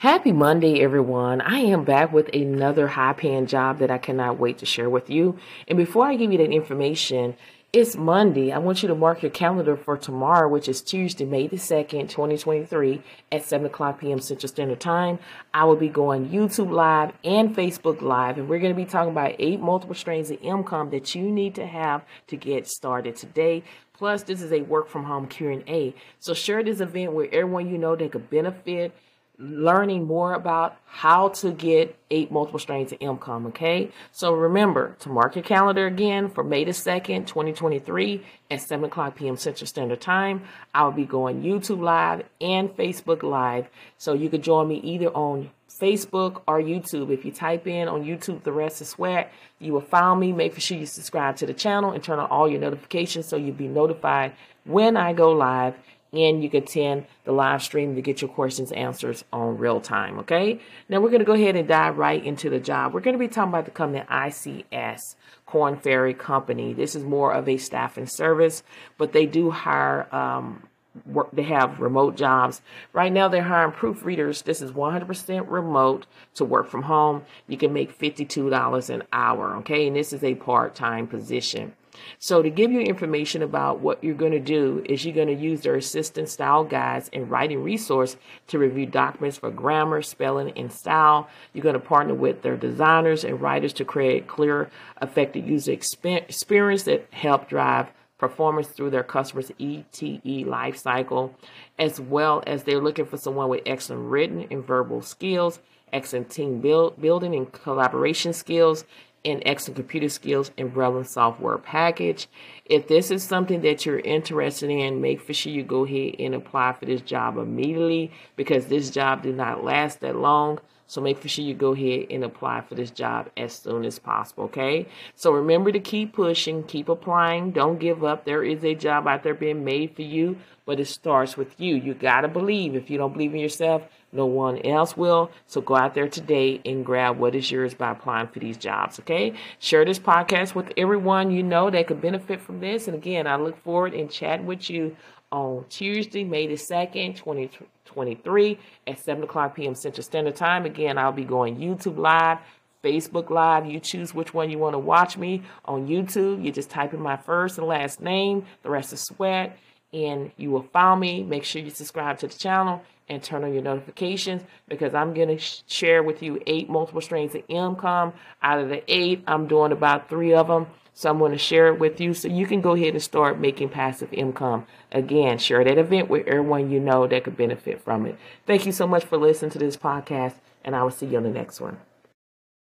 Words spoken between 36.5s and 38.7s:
the 2nd, 2023 at